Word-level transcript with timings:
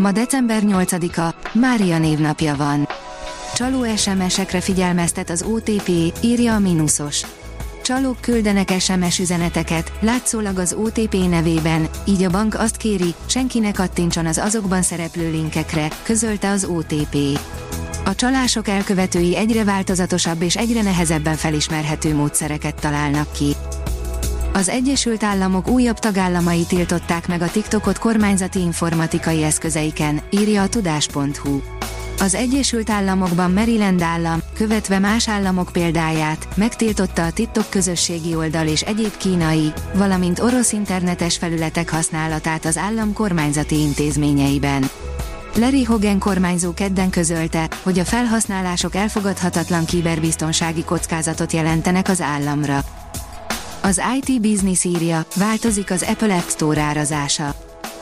Ma 0.00 0.12
december 0.12 0.62
8-a, 0.66 1.58
Mária 1.58 1.98
névnapja 1.98 2.56
van. 2.56 2.88
Csaló 3.54 3.96
SMS-ekre 3.96 4.60
figyelmeztet 4.60 5.30
az 5.30 5.42
OTP, 5.42 5.88
írja 6.20 6.54
a 6.54 6.58
Minusos. 6.58 7.22
Csalók 7.82 8.20
küldenek 8.20 8.78
SMS 8.78 9.18
üzeneteket, 9.18 9.92
látszólag 10.00 10.58
az 10.58 10.72
OTP 10.72 11.14
nevében, 11.28 11.88
így 12.04 12.22
a 12.22 12.30
bank 12.30 12.54
azt 12.54 12.76
kéri, 12.76 13.14
senkinek 13.26 13.74
kattintson 13.74 14.26
az 14.26 14.38
azokban 14.38 14.82
szereplő 14.82 15.30
linkekre, 15.30 15.88
közölte 16.02 16.50
az 16.50 16.64
OTP. 16.64 17.16
A 18.04 18.14
csalások 18.14 18.68
elkövetői 18.68 19.36
egyre 19.36 19.64
változatosabb 19.64 20.42
és 20.42 20.56
egyre 20.56 20.82
nehezebben 20.82 21.36
felismerhető 21.36 22.14
módszereket 22.14 22.74
találnak 22.74 23.32
ki. 23.32 23.56
Az 24.52 24.68
Egyesült 24.68 25.22
Államok 25.22 25.68
újabb 25.68 25.98
tagállamai 25.98 26.64
tiltották 26.68 27.28
meg 27.28 27.42
a 27.42 27.50
TikTokot 27.50 27.98
kormányzati 27.98 28.60
informatikai 28.60 29.42
eszközeiken, 29.42 30.20
írja 30.30 30.62
a 30.62 30.68
tudás.hu. 30.68 31.60
Az 32.18 32.34
Egyesült 32.34 32.90
Államokban 32.90 33.50
Maryland 33.50 34.02
állam, 34.02 34.40
követve 34.54 34.98
más 34.98 35.28
államok 35.28 35.68
példáját, 35.72 36.48
megtiltotta 36.56 37.24
a 37.24 37.32
TikTok 37.32 37.70
közösségi 37.70 38.34
oldal 38.34 38.66
és 38.66 38.80
egyéb 38.80 39.16
kínai, 39.16 39.72
valamint 39.94 40.40
orosz 40.40 40.72
internetes 40.72 41.36
felületek 41.36 41.90
használatát 41.90 42.64
az 42.64 42.76
állam 42.76 43.12
kormányzati 43.12 43.80
intézményeiben. 43.80 44.84
Larry 45.56 45.84
Hogan 45.84 46.18
kormányzó 46.18 46.74
kedden 46.74 47.10
közölte, 47.10 47.68
hogy 47.82 47.98
a 47.98 48.04
felhasználások 48.04 48.94
elfogadhatatlan 48.94 49.84
kiberbiztonsági 49.84 50.84
kockázatot 50.84 51.52
jelentenek 51.52 52.08
az 52.08 52.20
államra. 52.20 52.84
Az 53.82 54.00
IT 54.20 54.40
Business 54.40 54.84
írja, 54.84 55.26
változik 55.36 55.90
az 55.90 56.02
Apple 56.02 56.34
App 56.34 56.48
Store 56.48 56.80
árazása. 56.80 57.54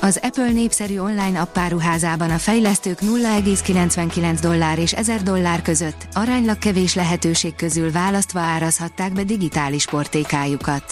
Az 0.00 0.18
Apple 0.22 0.50
népszerű 0.50 0.98
online 0.98 1.40
appáruházában 1.40 2.30
a 2.30 2.38
fejlesztők 2.38 2.98
0,99 3.00 4.38
dollár 4.40 4.78
és 4.78 4.92
1000 4.92 5.22
dollár 5.22 5.62
között, 5.62 6.06
aránylag 6.12 6.58
kevés 6.58 6.94
lehetőség 6.94 7.54
közül 7.54 7.92
választva 7.92 8.40
árazhatták 8.40 9.12
be 9.12 9.22
digitális 9.24 9.86
portékájukat. 9.86 10.84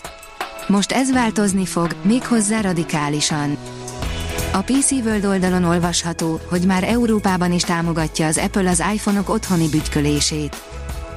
Most 0.66 0.92
ez 0.92 1.12
változni 1.12 1.66
fog, 1.66 1.96
méghozzá 2.02 2.60
radikálisan. 2.60 3.56
A 4.52 4.60
PC 4.60 4.90
World 4.90 5.24
oldalon 5.24 5.64
olvasható, 5.64 6.40
hogy 6.48 6.62
már 6.66 6.84
Európában 6.84 7.52
is 7.52 7.62
támogatja 7.62 8.26
az 8.26 8.38
Apple 8.38 8.70
az 8.70 8.82
iPhone-ok 8.92 9.28
otthoni 9.28 9.68
bütykölését. 9.68 10.69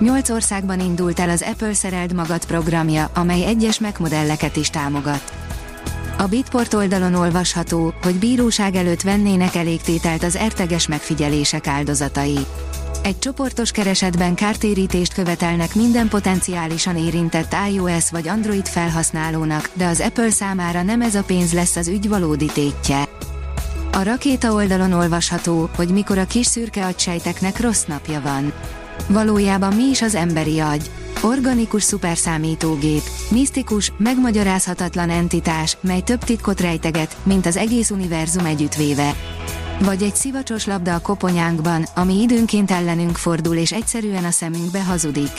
Nyolc 0.03 0.29
országban 0.29 0.79
indult 0.79 1.19
el 1.19 1.29
az 1.29 1.41
Apple 1.41 1.73
Szereld 1.73 2.13
Magad 2.13 2.45
programja, 2.45 3.09
amely 3.13 3.45
egyes 3.45 3.79
megmodelleket 3.79 4.55
is 4.55 4.69
támogat. 4.69 5.33
A 6.17 6.23
Bitport 6.23 6.73
oldalon 6.73 7.13
olvasható, 7.13 7.93
hogy 8.01 8.15
bíróság 8.15 8.75
előtt 8.75 9.01
vennének 9.01 9.55
elégtételt 9.55 10.23
az 10.23 10.35
erteges 10.35 10.87
megfigyelések 10.87 11.67
áldozatai. 11.67 12.37
Egy 13.03 13.19
csoportos 13.19 13.71
keresetben 13.71 14.35
kártérítést 14.35 15.13
követelnek 15.13 15.75
minden 15.75 16.07
potenciálisan 16.07 16.97
érintett 16.97 17.55
iOS 17.71 18.11
vagy 18.11 18.27
Android 18.27 18.67
felhasználónak, 18.67 19.69
de 19.73 19.85
az 19.85 19.99
Apple 19.99 20.29
számára 20.29 20.81
nem 20.81 21.01
ez 21.01 21.15
a 21.15 21.23
pénz 21.23 21.53
lesz 21.53 21.75
az 21.75 21.87
ügy 21.87 22.07
valódi 22.07 22.49
tétje. 22.53 23.03
A 23.91 24.03
rakéta 24.03 24.53
oldalon 24.53 24.91
olvasható, 24.91 25.69
hogy 25.75 25.89
mikor 25.89 26.17
a 26.17 26.25
kis 26.25 26.45
szürke 26.45 26.85
agysejteknek 26.85 27.59
rossz 27.59 27.83
napja 27.83 28.21
van. 28.21 28.53
Valójában 29.07 29.73
mi 29.73 29.83
is 29.83 30.01
az 30.01 30.15
emberi 30.15 30.59
agy? 30.59 30.91
Organikus 31.21 31.83
szuperszámítógép, 31.83 33.01
misztikus, 33.29 33.91
megmagyarázhatatlan 33.97 35.09
entitás, 35.09 35.77
mely 35.81 36.01
több 36.01 36.23
titkot 36.23 36.61
rejteget, 36.61 37.17
mint 37.23 37.45
az 37.45 37.57
egész 37.57 37.89
univerzum 37.89 38.45
együttvéve. 38.45 39.15
Vagy 39.79 40.03
egy 40.03 40.15
szivacsos 40.15 40.65
labda 40.65 40.93
a 40.93 40.99
koponyánkban, 40.99 41.85
ami 41.95 42.21
időnként 42.21 42.71
ellenünk 42.71 43.15
fordul 43.15 43.55
és 43.55 43.71
egyszerűen 43.71 44.23
a 44.23 44.31
szemünkbe 44.31 44.83
hazudik. 44.83 45.31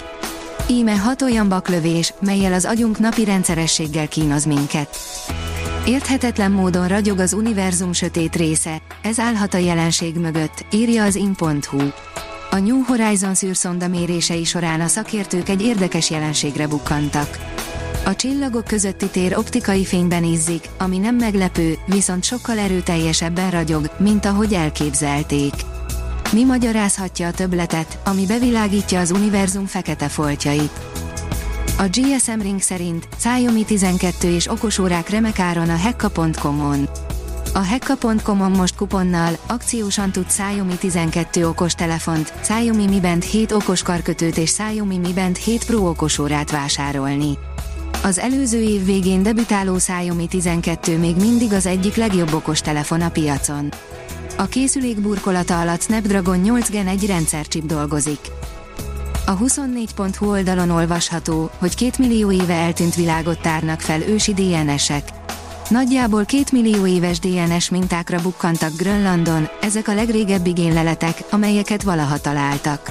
Íme 0.68 0.96
hat 0.96 1.22
olyan 1.22 1.48
baklövés, 1.48 2.14
melyel 2.20 2.52
az 2.52 2.64
agyunk 2.64 2.98
napi 2.98 3.24
rendszerességgel 3.24 4.08
kínoz 4.08 4.44
minket. 4.44 4.96
Érthetetlen 5.86 6.50
módon 6.50 6.88
ragyog 6.88 7.18
az 7.18 7.32
univerzum 7.32 7.92
sötét 7.92 8.36
része, 8.36 8.82
ez 9.02 9.18
állhat 9.18 9.54
a 9.54 9.58
jelenség 9.58 10.16
mögött, 10.16 10.64
írja 10.72 11.04
az 11.04 11.14
in.hu. 11.14 11.82
A 12.54 12.58
New 12.58 12.82
Horizons 12.82 13.42
űrszonda 13.42 13.88
mérései 13.88 14.44
során 14.44 14.80
a 14.80 14.86
szakértők 14.86 15.48
egy 15.48 15.62
érdekes 15.62 16.10
jelenségre 16.10 16.66
bukkantak. 16.66 17.38
A 18.04 18.16
csillagok 18.16 18.64
közötti 18.64 19.08
tér 19.08 19.36
optikai 19.36 19.84
fényben 19.84 20.24
izzik, 20.24 20.68
ami 20.78 20.98
nem 20.98 21.14
meglepő, 21.16 21.74
viszont 21.86 22.24
sokkal 22.24 22.58
erőteljesebben 22.58 23.50
ragyog, 23.50 23.90
mint 23.98 24.24
ahogy 24.24 24.52
elképzelték. 24.52 25.52
Mi 26.32 26.44
magyarázhatja 26.44 27.26
a 27.26 27.32
töbletet, 27.32 27.98
ami 28.04 28.26
bevilágítja 28.26 29.00
az 29.00 29.10
univerzum 29.10 29.66
fekete 29.66 30.08
foltjait? 30.08 30.80
A 31.78 31.84
GSM 31.90 32.40
Ring 32.40 32.60
szerint 32.60 33.08
Xiaomi 33.16 33.64
12 33.64 34.34
és 34.34 34.50
okosórák 34.50 35.08
remek 35.08 35.38
áron 35.38 35.68
a 35.68 35.76
hekka.com-on. 35.76 36.88
A 37.56 37.62
hekka.com-on 37.62 38.50
most 38.50 38.76
kuponnal, 38.76 39.36
akciósan 39.46 40.12
tud 40.12 40.26
Xiaomi 40.26 40.74
12 40.74 41.46
okos 41.46 41.74
telefont, 41.74 42.32
Xiaomi 42.40 42.86
Mi 42.86 43.00
Band 43.00 43.22
7 43.22 43.52
okos 43.52 43.82
karkötőt 43.82 44.36
és 44.36 44.52
Xiaomi 44.52 44.98
Mi 44.98 45.12
Band 45.12 45.36
7 45.36 45.64
Pro 45.64 45.88
okosórát 45.88 46.50
vásárolni. 46.50 47.38
Az 48.02 48.18
előző 48.18 48.60
év 48.62 48.84
végén 48.84 49.22
debütáló 49.22 49.74
Xiaomi 49.74 50.26
12 50.26 50.98
még 50.98 51.16
mindig 51.16 51.52
az 51.52 51.66
egyik 51.66 51.96
legjobb 51.96 52.32
okos 52.32 52.60
telefon 52.60 53.00
a 53.00 53.10
piacon. 53.10 53.68
A 54.36 54.46
készülék 54.46 55.00
burkolata 55.00 55.60
alatt 55.60 55.82
Snapdragon 55.82 56.38
8 56.38 56.70
Gen 56.70 56.86
egy 56.86 57.06
rendszercsip 57.06 57.66
dolgozik. 57.66 58.20
A 59.26 59.38
24.hu 59.38 60.30
oldalon 60.30 60.70
olvasható, 60.70 61.50
hogy 61.58 61.74
két 61.74 61.98
millió 61.98 62.30
éve 62.32 62.54
eltűnt 62.54 62.94
világot 62.94 63.40
tárnak 63.40 63.80
fel 63.80 64.02
ősi 64.02 64.34
DNS-ek. 64.34 65.08
Nyájából 65.68 66.24
két 66.24 66.52
millió 66.52 66.86
éves 66.86 67.18
DNS 67.18 67.70
mintákra 67.70 68.20
bukkantak 68.22 68.76
Grönlandon, 68.76 69.48
ezek 69.60 69.88
a 69.88 69.94
legrégebbi 69.94 70.50
génleletek, 70.50 71.18
amelyeket 71.30 71.82
valaha 71.82 72.18
találtak. 72.18 72.90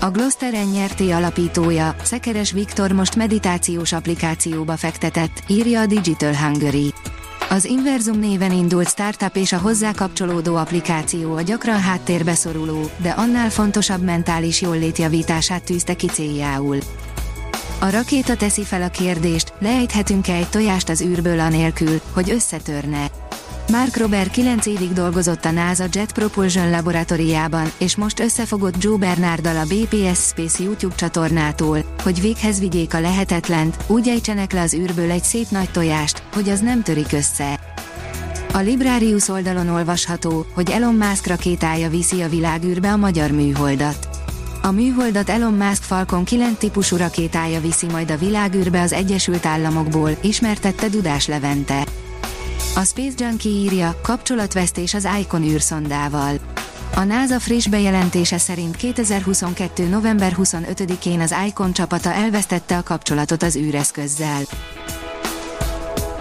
A 0.00 0.10
Gloster 0.10 0.52
NRT 0.52 1.00
alapítója, 1.00 1.96
Szekeres 2.02 2.52
Viktor 2.52 2.92
most 2.92 3.16
meditációs 3.16 3.92
applikációba 3.92 4.76
fektetett, 4.76 5.42
írja 5.46 5.80
a 5.80 5.86
Digital 5.86 6.36
Hungary. 6.36 6.92
Az 7.50 7.64
Inverzum 7.64 8.18
néven 8.18 8.52
indult 8.52 8.88
startup 8.88 9.36
és 9.36 9.52
a 9.52 9.58
hozzá 9.58 9.92
kapcsolódó 9.92 10.54
applikáció 10.54 11.34
a 11.34 11.40
gyakran 11.40 11.80
háttérbe 11.80 12.34
szoruló, 12.34 12.90
de 12.96 13.10
annál 13.10 13.50
fontosabb 13.50 14.02
mentális 14.02 14.60
jólétjavítását 14.60 15.64
tűzte 15.64 15.94
ki 15.94 16.06
céljául. 16.06 16.78
A 17.86 17.90
rakéta 17.90 18.36
teszi 18.36 18.64
fel 18.64 18.82
a 18.82 18.88
kérdést, 18.88 19.52
lejthetünk-e 19.58 20.34
egy 20.34 20.48
tojást 20.48 20.88
az 20.88 21.00
űrből 21.00 21.40
anélkül, 21.40 22.00
hogy 22.12 22.30
összetörne. 22.30 23.10
Mark 23.70 23.96
Robert 23.96 24.30
9 24.30 24.66
évig 24.66 24.92
dolgozott 24.92 25.44
a 25.44 25.50
NASA 25.50 25.84
Jet 25.90 26.12
Propulsion 26.12 26.70
laboratóriában, 26.70 27.72
és 27.78 27.96
most 27.96 28.20
összefogott 28.20 28.82
Joe 28.82 28.96
Bernarddal 28.96 29.56
a 29.56 29.64
BPS 29.64 30.18
Space 30.18 30.62
YouTube 30.62 30.94
csatornától, 30.94 31.78
hogy 32.02 32.20
véghez 32.20 32.58
vigyék 32.58 32.94
a 32.94 33.00
lehetetlent, 33.00 33.76
úgy 33.86 34.08
ejtsenek 34.08 34.52
le 34.52 34.60
az 34.60 34.74
űrből 34.74 35.10
egy 35.10 35.24
szép 35.24 35.48
nagy 35.48 35.70
tojást, 35.70 36.22
hogy 36.34 36.48
az 36.48 36.60
nem 36.60 36.82
törik 36.82 37.12
össze. 37.12 37.60
A 38.52 38.58
Librarius 38.58 39.28
oldalon 39.28 39.68
olvasható, 39.68 40.46
hogy 40.54 40.70
Elon 40.70 40.94
Musk 40.94 41.26
rakétája 41.26 41.88
viszi 41.88 42.22
a 42.22 42.28
világűrbe 42.28 42.92
a 42.92 42.96
magyar 42.96 43.30
műholdat. 43.30 44.15
A 44.66 44.70
műholdat 44.70 45.28
Elon 45.28 45.54
Musk 45.54 45.82
Falcon 45.82 46.24
9 46.24 46.58
típusú 46.58 46.96
rakétája 46.96 47.60
viszi 47.60 47.86
majd 47.86 48.10
a 48.10 48.16
világűrbe 48.16 48.80
az 48.80 48.92
Egyesült 48.92 49.46
Államokból, 49.46 50.10
ismertette 50.22 50.88
Dudás 50.88 51.26
Levente. 51.26 51.86
A 52.74 52.84
Space 52.84 53.24
Junkie 53.24 53.50
írja, 53.50 54.00
kapcsolatvesztés 54.02 54.94
az 54.94 55.08
Icon 55.20 55.42
űrszondával. 55.42 56.38
A 56.94 57.02
NASA 57.02 57.40
friss 57.40 57.66
bejelentése 57.66 58.38
szerint 58.38 58.76
2022. 58.76 59.88
november 59.88 60.36
25-én 60.38 61.20
az 61.20 61.34
Icon 61.46 61.72
csapata 61.72 62.12
elvesztette 62.12 62.76
a 62.76 62.82
kapcsolatot 62.82 63.42
az 63.42 63.56
űreszközzel. 63.56 64.42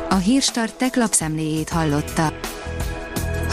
A 0.09 0.15
Hírstart 0.15 0.75
tech 0.75 0.97
lapszemléjét 0.97 1.69
hallotta. 1.69 2.33